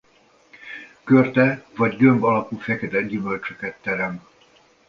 Körte 1.03 1.65
vagy 1.75 1.97
gömb 1.97 2.23
alakú 2.23 2.57
fekete 2.57 3.01
gyümölcsöket 3.01 3.77
terem. 3.81 4.27